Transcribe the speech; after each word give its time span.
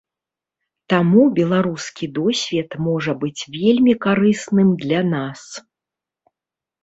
Таму 0.91 1.23
беларускі 1.39 2.05
досвед 2.15 2.69
можа 2.87 3.11
быць 3.23 3.41
вельмі 3.57 3.93
карысным 4.05 4.71
для 4.85 5.01
нас. 5.13 5.41